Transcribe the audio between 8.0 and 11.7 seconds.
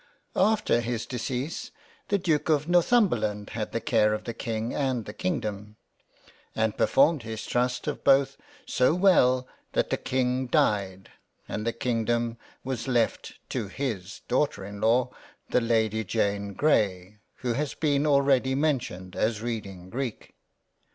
both so well that the King died and